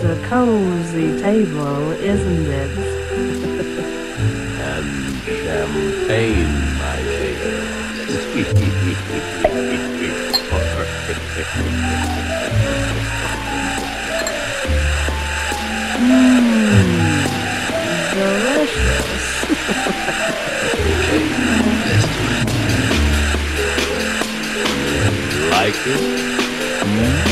It's 0.00 0.06
a 0.06 0.28
cozy 0.28 1.20
table, 1.20 1.90
isn't 1.90 2.46
it? 2.46 2.70
and 4.62 4.86
champagne, 5.24 6.54
my 6.78 6.98
Mmm, 15.98 17.26
delicious. 18.14 19.26
like 25.50 25.74
it? 25.88 26.02
Mm-hmm. 26.86 27.27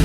I 0.00 0.04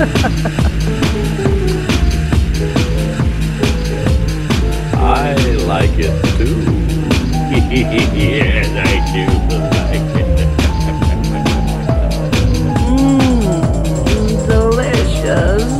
like 5.68 5.92
it 5.96 6.10
too. 6.36 6.58
yes, 8.18 8.66
I 8.74 8.98
do 9.14 9.26
like 9.70 10.14
it. 10.18 10.26
Mmm, 12.90 13.62
delicious. 14.48 15.62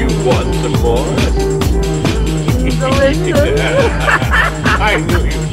you 0.00 0.08
want 0.26 0.50
some 0.56 0.76
more? 0.82 1.23
I 3.06 4.96
knew 4.96 5.24
you'd 5.24 5.43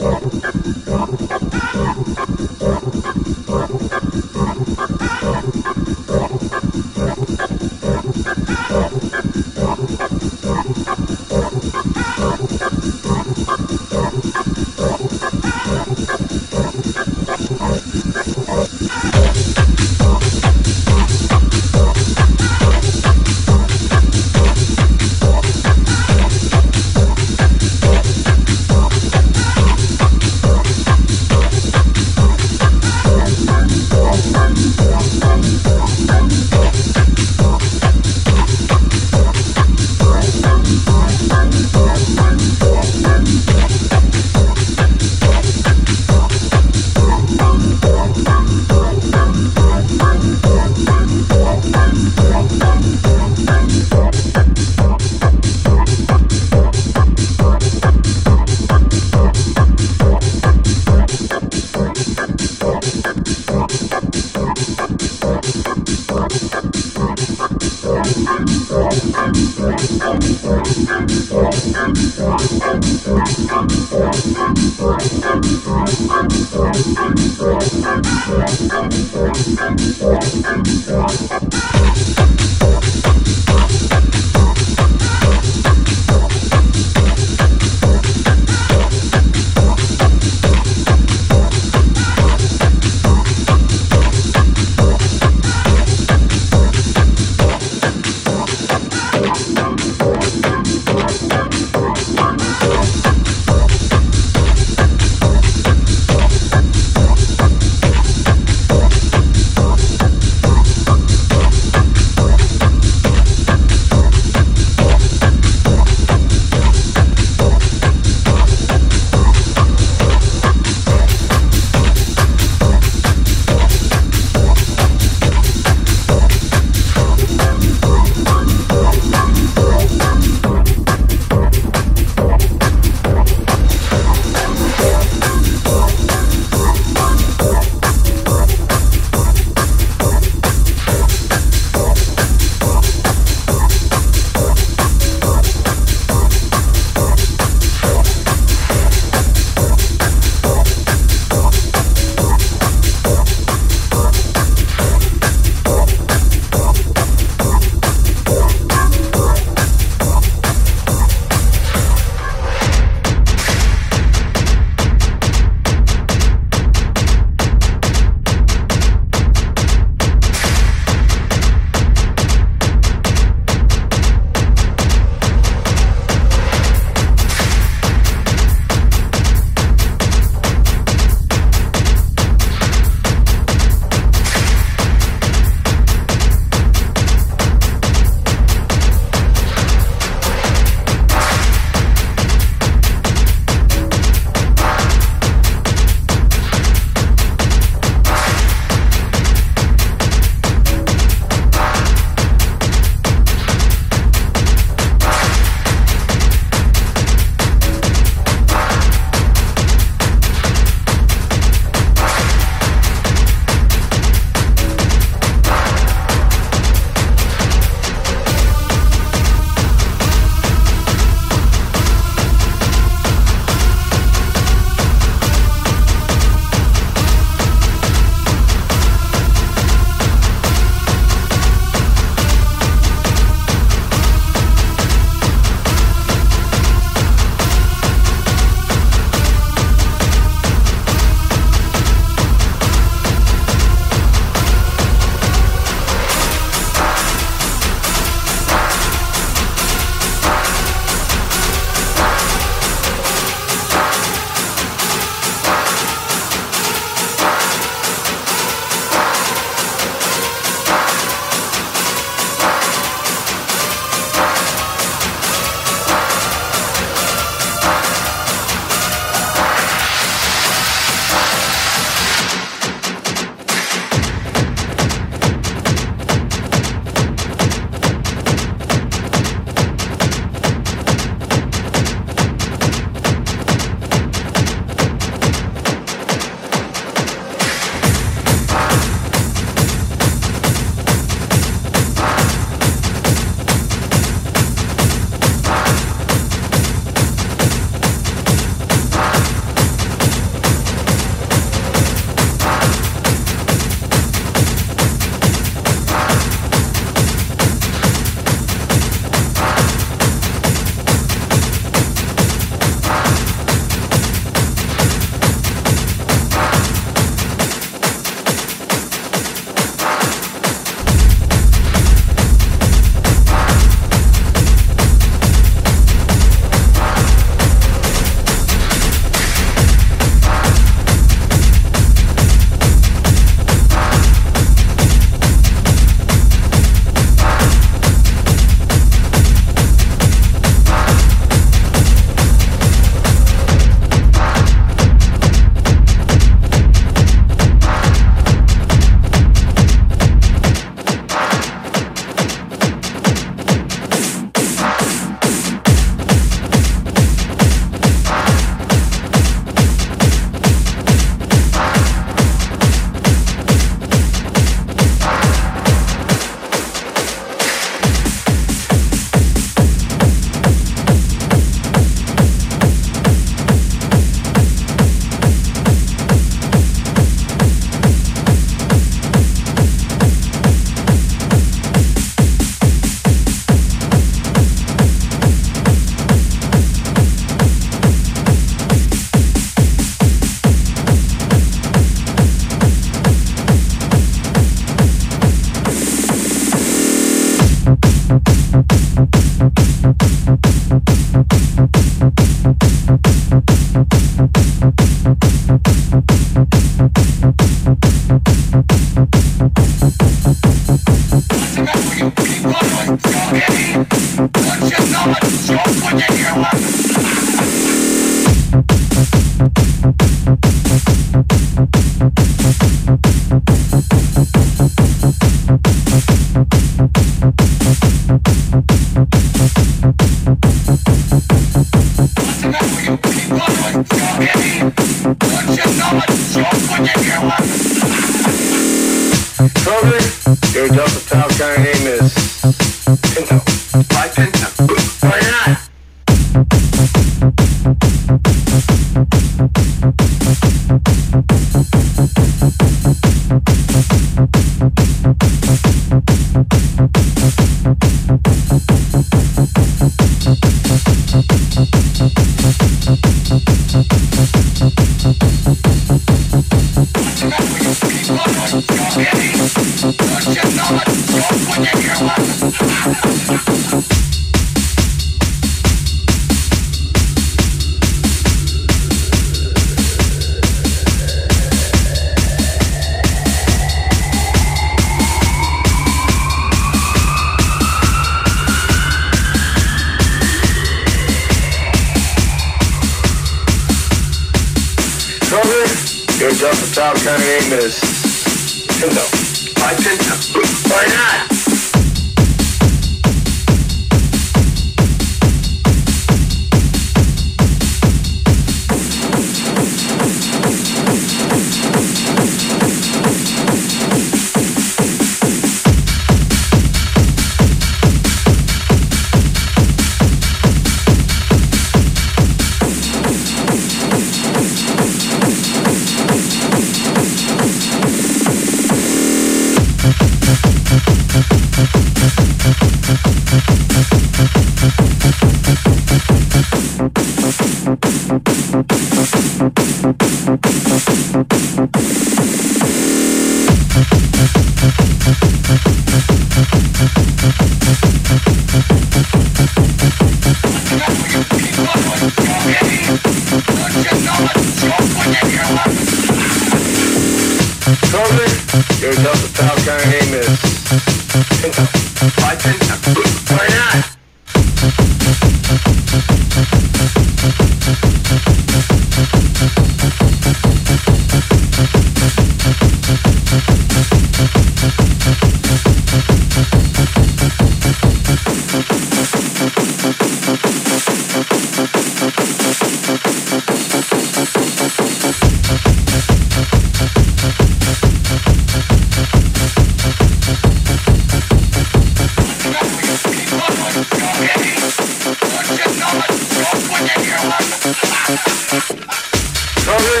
Kroger, 599.64 600.00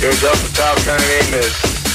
your 0.00 0.12
Delta 0.20 0.48
Tau 0.54 0.74
kind 0.84 1.02
name 1.08 1.34
is 1.34 1.87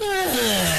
Ugh. 0.00 0.75